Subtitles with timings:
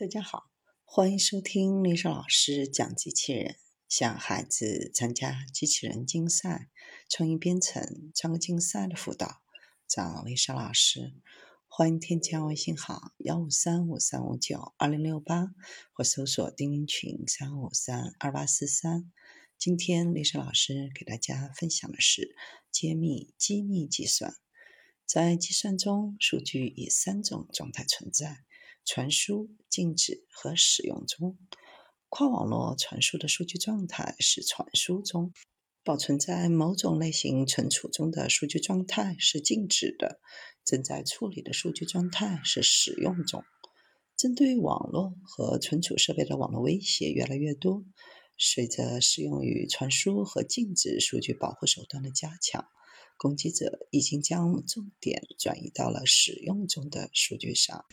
[0.00, 0.50] 大家好，
[0.86, 3.56] 欢迎收听丽莎老师讲机器人，
[3.86, 6.70] 向孩子参加机器人竞赛、
[7.06, 9.42] 创意编程、创客竞赛的辅导，
[9.86, 11.12] 找丽莎老师。
[11.68, 15.48] 欢迎添加微信号幺五三五三五九二零六八，
[15.92, 19.12] 或搜索钉钉群三五三二八四三。
[19.58, 22.34] 今天丽莎老师给大家分享的是
[22.72, 24.32] 揭秘机密计算。
[25.04, 28.44] 在计算中，数据以三种状态存在。
[28.92, 31.38] 传输、静止和使用中，
[32.08, 35.30] 跨网络传输的数据状态是传输中；
[35.84, 40.18] 保存在某种类型存储中的数据状态是静止的；
[40.64, 43.44] 正在处理的数据状态是使用中。
[44.16, 47.84] 针对网络和存储设备的网络威胁越来越多，
[48.36, 52.66] 随着适用于传输和静止数据保护手段的加强，
[53.16, 57.84] 攻击者已经将重点转移到了使用中的数据上。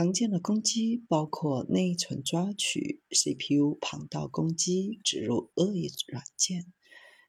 [0.00, 6.72] 常见的攻击包括内存抓取、CPU 旁道攻击、植入恶意软件。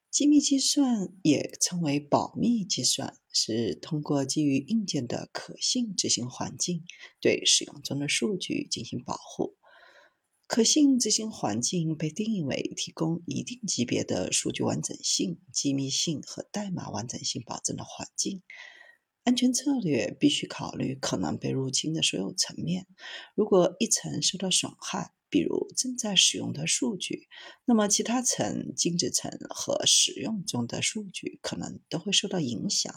[0.10, 6.86] 机密计算也称为保密计算，是通过基于硬件的可信执行环境
[7.20, 9.58] 对使用中的数据进行保护。
[10.48, 18.42] 可信执行环境被定义为提供一定级别的数据完整性、机密性和代码完整性保证的环境。
[19.24, 22.88] 安全策略必须考虑可能被入侵的所有层面。
[23.36, 27.28] 如果一层受到损害，比如正在使用的数据，
[27.66, 32.94] 那么其他层、静止层和使用中的数据可能都会受到影响。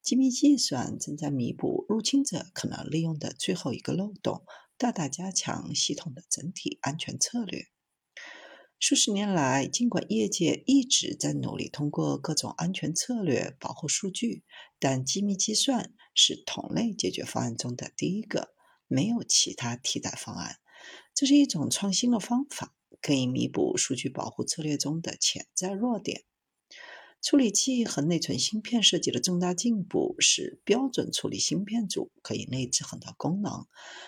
[0.00, 4.44] 机密计算正在弥补入侵者可能利用的最后一个漏洞，
[4.78, 7.66] 大大加强系统的整体安全策略。
[8.80, 14.44] 数十年来，尽管业界一直在努力通过各种安全策略保护数据，
[14.78, 18.54] 但机密计算是同类解决方案中的第一个，
[18.86, 20.58] 没有其他替代方案。
[21.12, 26.22] 这是一种创新的方法，可以弥补数据保护策略中的潜在弱点。
[27.20, 33.66] 处理器和内存芯片设计的重大进步，使标准处理芯片组可以内置很多功能，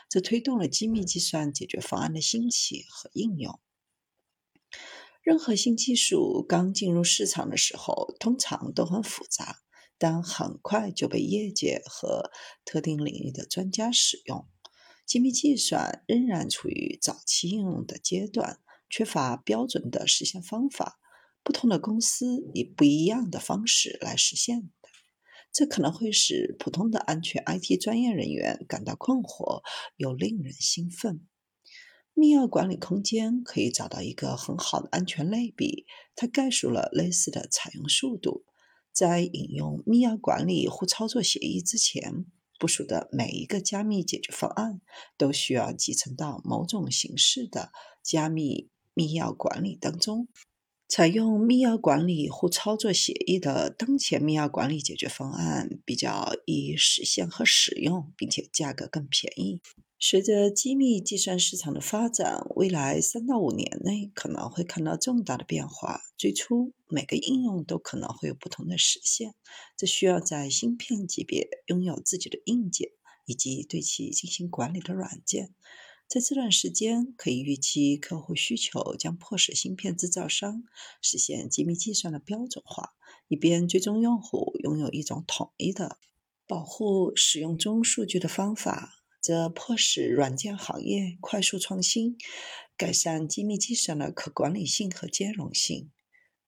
[0.09, 3.59] 这推动了机密计算解决方案的兴起和应用。
[5.22, 9.58] 任何新技术刚进入市场的时候，通常都很复杂，
[9.98, 12.31] 但很快就被业界和
[12.64, 14.47] 特定领域的专家使用。
[15.04, 20.98] 精密计算仍然处于早期应用的阶段，缺乏标准的实现方法。
[21.42, 24.88] 不同的公司以不一样的方式来实现的，
[25.53, 29.62] 这可能会使普通的安全 IT 专业人员感到困惑，
[29.97, 31.26] 又令人兴奋。
[32.20, 38.44] 密钥管理空间可以找到一个很好的安全类比，它概述了类似的采用速度。
[38.92, 42.26] 在引用密钥管理或操作协议之前，
[42.59, 44.82] 部署的每一个加密解决方案
[45.16, 47.72] 都需要集成到某种形式的
[48.03, 50.28] 加密密钥管理当中。
[50.86, 59.62] 采用密钥管理或操作协议的当前密钥管理解决方案比较易实现和使用，并且价格更便宜。
[60.02, 66.00] 随着机密计算市场的发展，未来三到五年内可能会看到重大的变化。
[66.16, 69.34] 最初，每个应用都可能会有不同的实现，
[69.76, 72.88] 这需要在芯片级别拥有自己的硬件
[73.26, 75.54] 以及对其进行管理的软件。
[76.08, 80.64] 在这段时间，可以预期客户需求将迫使芯片制造商
[81.02, 82.94] 实现机密计算的标准化，
[83.28, 85.98] 以便最终用户拥有一种统一的
[86.46, 88.96] 保护使用中数据的方法。
[89.22, 92.16] 这迫使软件行业快速创新，
[92.76, 95.91] 改善机密计算的可管理性和兼容性，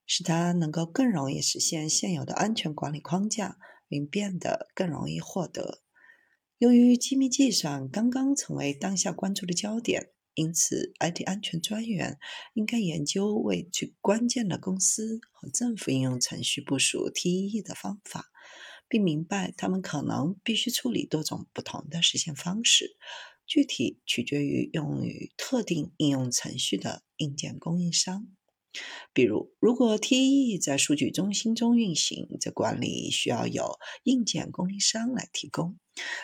[0.07, 5.83] 使它能够更容易实现现有的安全管理框架，并变得更容易获得。
[6.57, 12.19] 由于机密计算刚刚成为当下关注的焦点，因此 IT 安全专员
[12.55, 18.32] 应该研究为最关键的公司和政府应用程序部署 TEE 的方法。
[18.93, 22.99] 并明白，他们可能必须处理多种不同的实现方式，
[23.47, 28.29] 具体取决于用于特定应用程序的硬件供应商。
[29.13, 35.79] 比如，如果 TE 在数据中心中运行，则管理需要有硬件供应商来提供。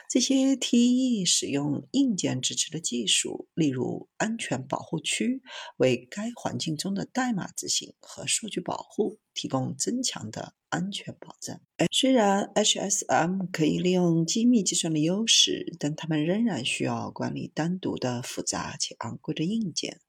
[0.09, 5.43] 这些 TE 使用硬件支持的技术，例如安全保护区，
[5.77, 11.61] 为该环境中的代码执行和数据保护提供增强的安全保证。
[11.93, 20.01] 虽然 HSM 可以利用机密计算的优势，但他们仍然需要管理单独的复杂且昂贵的硬件。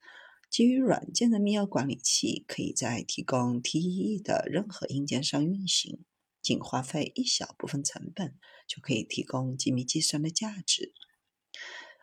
[0.50, 6.04] 基于软件的密钥管理器可以在提供 TEE 的任何硬件上运行，
[6.42, 8.36] 仅花费一小部分成本
[8.68, 10.94] 就可以提供机密计算的价值。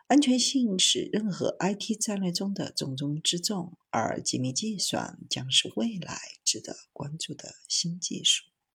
[0.07, 8.45] 安全性是任何 IT 战略中的重中之重，而机密计算将是未来值得关注的新技术。